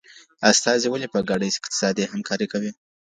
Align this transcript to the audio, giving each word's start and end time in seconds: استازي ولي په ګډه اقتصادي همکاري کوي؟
استازي 0.51 0.87
ولي 0.89 1.07
په 1.13 1.19
ګډه 1.29 1.45
اقتصادي 1.49 2.03
همکاري 2.11 2.47
کوي؟ 2.53 2.71